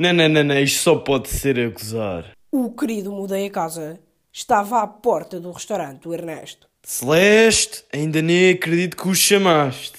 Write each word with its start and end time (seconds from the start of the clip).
Não, 0.00 0.12
não, 0.12 0.28
não, 0.28 0.44
não, 0.44 0.60
isto 0.60 0.80
só 0.80 0.94
pode 0.94 1.28
ser 1.28 1.58
a 1.58 1.68
gozar. 1.70 2.30
O 2.52 2.70
querido 2.70 3.10
Mudei 3.10 3.46
a 3.46 3.50
Casa 3.50 3.98
estava 4.32 4.80
à 4.80 4.86
porta 4.86 5.40
do 5.40 5.50
restaurante 5.50 6.02
do 6.02 6.14
Ernesto. 6.14 6.68
Celeste, 6.84 7.82
ainda 7.92 8.22
nem 8.22 8.50
acredito 8.50 8.96
que 8.96 9.08
o 9.08 9.14
chamaste. 9.14 9.98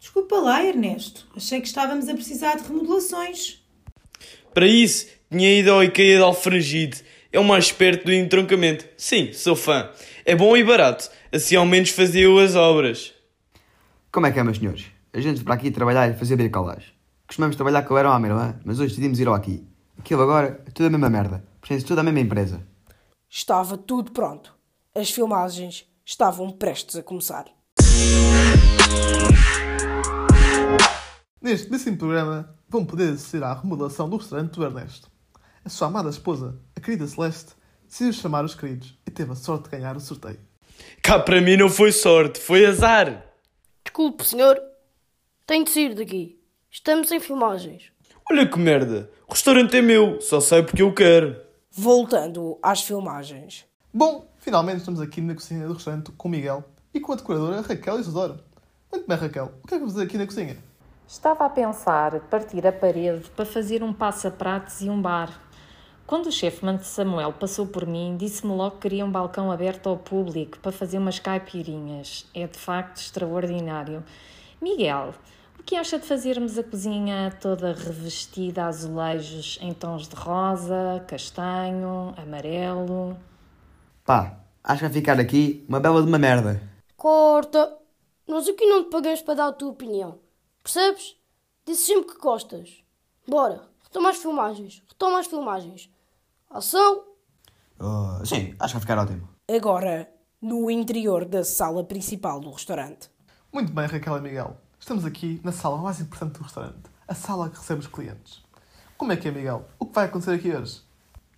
Desculpa 0.00 0.34
lá, 0.40 0.64
Ernesto. 0.64 1.28
Achei 1.36 1.60
que 1.60 1.68
estávamos 1.68 2.08
a 2.08 2.14
precisar 2.14 2.56
de 2.56 2.64
remodelações. 2.64 3.62
Para 4.52 4.66
isso, 4.66 5.06
tinha 5.30 5.56
ido 5.56 5.70
ao 5.70 5.84
IKEA 5.84 6.16
de 6.16 6.22
Alfragide. 6.24 7.04
É 7.32 7.38
o 7.38 7.44
mais 7.44 7.70
perto 7.70 8.06
do 8.06 8.12
entroncamento. 8.12 8.84
Sim, 8.96 9.32
sou 9.32 9.54
fã. 9.54 9.88
É 10.24 10.34
bom 10.34 10.56
e 10.56 10.64
barato. 10.64 11.08
Assim 11.30 11.54
ao 11.54 11.64
menos 11.64 11.90
fazia 11.90 12.24
eu 12.24 12.36
as 12.40 12.56
obras. 12.56 13.14
Como 14.10 14.26
é 14.26 14.32
que 14.32 14.40
é, 14.40 14.42
meus 14.42 14.58
senhores? 14.58 14.86
A 15.12 15.20
gente 15.20 15.44
para 15.44 15.54
aqui 15.54 15.70
trabalhar 15.70 16.10
e 16.10 16.14
fazer 16.14 16.34
bricolagem. 16.34 16.95
Costumamos 17.26 17.56
trabalhar 17.56 17.82
com 17.82 17.94
o 17.94 17.96
à 17.96 18.18
minha 18.20 18.32
irmã, 18.32 18.60
mas 18.64 18.78
hoje 18.78 18.90
decidimos 18.90 19.18
ir 19.18 19.26
ao 19.26 19.34
aqui. 19.34 19.66
Aquilo 19.98 20.22
agora 20.22 20.62
é 20.64 20.70
tudo 20.70 20.86
a 20.86 20.90
mesma 20.90 21.10
merda. 21.10 21.44
Pertence 21.60 21.84
tudo 21.84 21.98
à 21.98 22.02
mesma 22.02 22.20
empresa. 22.20 22.64
Estava 23.28 23.76
tudo 23.76 24.12
pronto. 24.12 24.54
As 24.94 25.10
filmagens 25.10 25.84
estavam 26.04 26.50
prestes 26.52 26.94
a 26.94 27.02
começar. 27.02 27.46
Neste 31.42 31.68
décimo 31.68 31.96
programa, 31.96 32.56
vão 32.68 32.84
poder 32.84 33.12
assistir 33.12 33.42
à 33.42 33.52
remodelação 33.52 34.08
do 34.08 34.16
restaurante 34.16 34.52
do 34.52 34.64
Ernesto. 34.64 35.10
A 35.64 35.68
sua 35.68 35.88
amada 35.88 36.08
esposa, 36.08 36.60
a 36.76 36.80
querida 36.80 37.06
Celeste, 37.08 37.54
decidiu 37.88 38.12
chamar 38.12 38.44
os 38.44 38.54
queridos 38.54 38.96
e 39.04 39.10
teve 39.10 39.32
a 39.32 39.34
sorte 39.34 39.64
de 39.64 39.70
ganhar 39.70 39.96
o 39.96 40.00
sorteio. 40.00 40.38
Cá 41.02 41.18
para 41.18 41.40
mim 41.40 41.56
não 41.56 41.68
foi 41.68 41.90
sorte, 41.90 42.38
foi 42.38 42.64
azar. 42.64 43.26
Desculpe, 43.84 44.24
senhor. 44.24 44.56
Tenho 45.44 45.64
de 45.64 45.70
sair 45.70 45.94
daqui. 45.94 46.35
Estamos 46.76 47.10
em 47.10 47.18
filmagens. 47.18 47.90
Olha 48.30 48.46
que 48.46 48.58
merda. 48.58 49.10
O 49.26 49.32
restaurante 49.32 49.74
é 49.78 49.80
meu, 49.80 50.20
só 50.20 50.40
sei 50.40 50.62
porque 50.62 50.82
eu 50.82 50.92
quero. 50.92 51.34
Voltando 51.72 52.58
às 52.62 52.82
filmagens. 52.82 53.64
Bom, 53.92 54.30
finalmente 54.38 54.80
estamos 54.80 55.00
aqui 55.00 55.22
na 55.22 55.34
cozinha 55.34 55.66
do 55.66 55.72
restaurante 55.72 56.12
com 56.12 56.28
o 56.28 56.30
Miguel 56.30 56.62
e 56.92 57.00
com 57.00 57.14
a 57.14 57.16
decoradora 57.16 57.62
Raquel 57.62 57.98
Isidoro. 57.98 58.40
Muito 58.92 59.08
bem, 59.08 59.16
Raquel. 59.16 59.54
O 59.64 59.66
que 59.66 59.74
é 59.74 59.78
que 59.78 59.78
vamos 59.78 59.94
fazer 59.94 60.04
aqui 60.04 60.18
na 60.18 60.26
cozinha? 60.26 60.58
Estava 61.08 61.46
a 61.46 61.48
pensar 61.48 62.20
partir 62.28 62.64
a 62.66 62.72
parede 62.72 63.30
para 63.30 63.46
fazer 63.46 63.82
um 63.82 63.94
passapratos 63.94 64.82
e 64.82 64.90
um 64.90 65.00
bar. 65.00 65.40
Quando 66.06 66.26
o 66.26 66.32
chefe 66.32 66.62
Mante 66.62 66.86
Samuel 66.86 67.32
passou 67.32 67.66
por 67.66 67.86
mim, 67.86 68.18
disse-me 68.18 68.52
logo 68.52 68.72
que 68.72 68.82
queria 68.82 69.04
um 69.06 69.10
balcão 69.10 69.50
aberto 69.50 69.88
ao 69.88 69.96
público 69.96 70.58
para 70.58 70.72
fazer 70.72 70.98
umas 70.98 71.18
caipirinhas. 71.18 72.26
É 72.34 72.46
de 72.46 72.58
facto 72.58 72.98
extraordinário. 72.98 74.04
Miguel, 74.60 75.14
que 75.66 75.74
acha 75.74 75.98
de 75.98 76.06
fazermos 76.06 76.56
a 76.56 76.62
cozinha 76.62 77.36
toda 77.40 77.74
revestida 77.74 78.62
a 78.62 78.68
azulejos 78.68 79.58
em 79.60 79.74
tons 79.74 80.06
de 80.06 80.14
rosa, 80.14 81.04
castanho, 81.08 82.14
amarelo? 82.16 83.18
Pá, 84.04 84.38
acho 84.62 84.78
que 84.78 84.84
vai 84.84 84.92
ficar 84.92 85.18
aqui 85.18 85.66
uma 85.68 85.80
bela 85.80 86.00
de 86.00 86.06
uma 86.06 86.18
merda. 86.18 86.62
Corta! 86.96 87.76
Nós 88.28 88.48
aqui 88.48 88.64
não 88.64 88.84
te 88.84 88.90
pagamos 88.90 89.22
para 89.22 89.34
dar 89.34 89.48
a 89.48 89.52
tua 89.52 89.70
opinião. 89.70 90.20
Percebes? 90.62 91.16
Disse 91.66 91.86
sempre 91.86 92.14
que 92.14 92.20
gostas. 92.20 92.84
Bora, 93.26 93.62
retoma 93.82 94.10
as 94.10 94.18
filmagens. 94.18 94.84
Retoma 94.88 95.18
as 95.18 95.26
filmagens. 95.26 95.90
Ação! 96.48 97.02
Oh, 97.80 98.24
sim, 98.24 98.54
acho 98.60 98.74
que 98.74 98.78
vai 98.78 98.80
ficar 98.80 98.98
ótimo. 98.98 99.28
Agora, 99.48 100.08
no 100.40 100.70
interior 100.70 101.24
da 101.24 101.42
sala 101.42 101.82
principal 101.82 102.38
do 102.38 102.52
restaurante. 102.52 103.10
Muito 103.52 103.72
bem, 103.72 103.86
Raquel 103.86 104.18
e 104.18 104.20
Miguel. 104.20 104.65
Estamos 104.78 105.04
aqui 105.04 105.40
na 105.42 105.50
sala 105.50 105.78
mais 105.78 106.00
importante 106.00 106.38
do 106.38 106.42
restaurante. 106.44 106.90
A 107.08 107.14
sala 107.14 107.50
que 107.50 107.58
recebe 107.58 107.80
os 107.80 107.86
clientes. 107.86 108.42
Como 108.96 109.10
é 109.10 109.16
que 109.16 109.26
é, 109.28 109.30
Miguel? 109.32 109.66
O 109.78 109.86
que 109.86 109.94
vai 109.94 110.04
acontecer 110.04 110.32
aqui 110.32 110.52
hoje? 110.52 110.80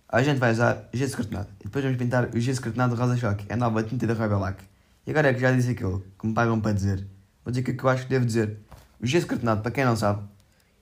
A 0.07 0.21
gente 0.21 0.37
vai 0.37 0.51
usar 0.51 0.87
gesso 0.93 1.17
cartonado 1.17 1.49
e 1.59 1.63
depois 1.63 1.83
vamos 1.83 1.97
pintar 1.97 2.29
o 2.35 2.39
gesso 2.39 2.61
cartonado 2.61 2.95
rosa 2.95 3.17
choque, 3.17 3.45
é 3.49 3.53
a 3.53 3.57
nova 3.57 3.81
tinta 3.81 4.05
da 4.05 4.13
Rebelac. 4.13 4.63
E 5.05 5.11
agora 5.11 5.29
é 5.29 5.33
que 5.33 5.39
já 5.39 5.51
disse 5.51 5.71
aquilo 5.71 6.03
que 6.19 6.27
me 6.27 6.33
pagam 6.33 6.59
para 6.59 6.73
dizer. 6.73 7.07
Vou 7.43 7.51
dizer 7.51 7.61
aquilo 7.61 7.77
que 7.77 7.83
eu 7.83 7.89
acho 7.89 8.03
que 8.03 8.09
devo 8.09 8.25
dizer. 8.25 8.59
O 9.01 9.05
gesso 9.07 9.25
cartonado, 9.25 9.61
para 9.61 9.71
quem 9.71 9.85
não 9.85 9.95
sabe, 9.95 10.21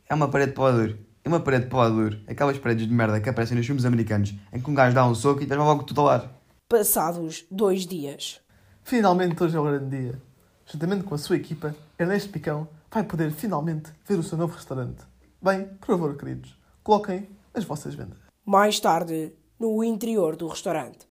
é 0.10 0.14
uma 0.14 0.28
parede 0.28 0.52
de 0.52 0.56
pó 0.56 0.72
duro. 0.72 0.98
E 1.24 1.28
uma 1.28 1.40
parede 1.40 1.66
de 1.66 1.70
pó 1.70 1.88
duro, 1.90 2.20
aquelas 2.28 2.58
paredes 2.58 2.88
de 2.88 2.94
merda 2.94 3.20
que 3.22 3.30
aparecem 3.30 3.56
nos 3.56 3.66
filmes 3.66 3.86
americanos, 3.86 4.34
em 4.52 4.60
que 4.60 4.70
um 4.70 4.74
gajo 4.74 4.96
dá 4.96 5.06
um 5.06 5.16
soco 5.16 5.42
e 5.42 5.44
estás 5.44 5.60
logo 5.60 5.84
tudo 5.84 6.02
ao 6.02 6.10
ar. 6.10 6.31
Passados 6.68 7.46
dois 7.52 7.86
dias. 7.86 8.42
Finalmente 8.84 9.42
hoje 9.42 9.56
é 9.56 9.60
o 9.60 9.64
grande 9.64 9.90
dia. 9.90 10.27
Juntamente 10.70 11.06
com 11.06 11.16
a 11.16 11.18
sua 11.18 11.38
equipa, 11.38 11.74
Ernesto 11.98 12.30
Picão 12.30 12.68
vai 12.92 13.02
poder 13.02 13.32
finalmente 13.32 13.90
ver 14.06 14.20
o 14.20 14.24
seu 14.24 14.38
novo 14.38 14.54
restaurante. 14.54 15.02
Bem, 15.42 15.64
por 15.80 15.88
favor, 15.88 16.18
queridos, 16.18 16.58
coloquem 16.84 17.30
as 17.54 17.64
vossas 17.64 17.96
vendas. 17.96 18.18
Mais 18.46 18.78
tarde, 18.78 19.32
no 19.58 19.82
interior 19.82 20.36
do 20.36 20.46
restaurante. 20.50 21.08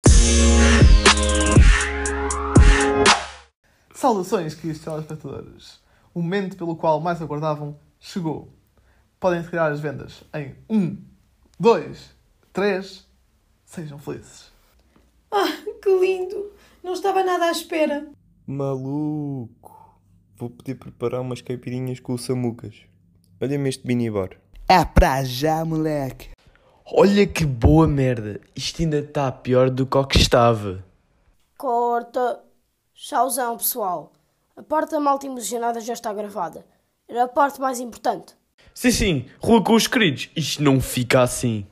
Saudações, 3.94 4.55
queridos 4.55 4.84
telespectadores. 4.84 5.81
O 6.12 6.21
momento 6.21 6.59
pelo 6.59 6.77
qual 6.77 7.00
mais 7.00 7.23
aguardavam 7.23 7.78
chegou. 7.99 8.53
Podem 9.19 9.41
retirar 9.41 9.73
as 9.73 9.81
vendas 9.81 10.23
em 10.34 10.55
1, 10.69 11.03
2, 11.59 12.11
3. 12.53 13.06
Sejam 13.65 13.99
felizes. 13.99 14.53
Ah, 15.31 15.49
que 15.83 15.99
lindo! 15.99 16.53
Não 16.83 16.93
estava 16.93 17.25
nada 17.25 17.47
à 17.47 17.50
espera. 17.50 18.06
Maluco. 18.46 19.98
Vou 20.36 20.48
poder 20.48 20.76
preparar 20.76 21.20
umas 21.20 21.40
caipirinhas 21.40 21.98
com 21.98 22.14
o 22.14 22.18
Samucas. 22.18 22.76
Olha-me 23.40 23.68
este 23.68 23.84
minibar. 23.84 24.30
É 24.68 24.84
pra 24.84 25.24
já, 25.24 25.64
moleque. 25.64 26.30
Olha 26.84 27.26
que 27.26 27.44
boa 27.44 27.88
merda. 27.88 28.40
Isto 28.54 28.82
ainda 28.82 28.98
está 28.98 29.32
pior 29.32 29.68
do 29.68 29.84
que 29.84 29.96
o 29.96 30.04
que 30.04 30.18
estava. 30.18 30.84
Corta! 31.58 32.40
Tchauzão, 32.94 33.56
pessoal. 33.56 34.12
A 34.56 34.62
parte 34.62 34.92
da 34.92 35.00
malta 35.00 35.26
emocionada 35.26 35.80
já 35.80 35.92
está 35.92 36.14
gravada. 36.14 36.64
Era 37.08 37.24
a 37.24 37.28
parte 37.28 37.60
mais 37.60 37.80
importante. 37.80 38.34
Sim, 38.72 38.90
sim, 38.92 39.26
rua 39.40 39.62
com 39.64 39.74
os 39.74 39.88
queridos. 39.88 40.30
Isto 40.36 40.62
não 40.62 40.80
fica 40.80 41.20
assim. 41.20 41.66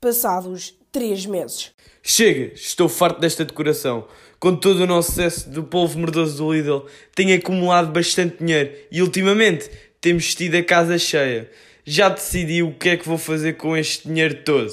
Passados 0.00 0.76
três 0.96 1.26
meses. 1.26 1.72
Chega, 2.02 2.54
estou 2.54 2.88
farto 2.88 3.20
desta 3.20 3.44
decoração. 3.44 4.06
Com 4.40 4.56
todo 4.56 4.80
o 4.80 4.86
nosso 4.86 5.10
sucesso 5.10 5.50
do 5.50 5.62
polvo 5.62 5.98
merdoso 5.98 6.38
do 6.38 6.50
Lidl, 6.50 6.86
tenho 7.14 7.36
acumulado 7.36 7.92
bastante 7.92 8.38
dinheiro 8.38 8.74
e 8.90 9.02
ultimamente 9.02 9.70
temos 10.00 10.34
tido 10.34 10.54
a 10.54 10.62
casa 10.62 10.96
cheia. 10.96 11.50
Já 11.84 12.08
decidi 12.08 12.62
o 12.62 12.72
que 12.72 12.88
é 12.88 12.96
que 12.96 13.06
vou 13.06 13.18
fazer 13.18 13.58
com 13.58 13.76
este 13.76 14.08
dinheiro 14.08 14.42
todo. 14.42 14.72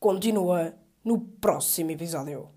Continua 0.00 0.74
no 1.04 1.20
próximo 1.20 1.92
episódio. 1.92 2.48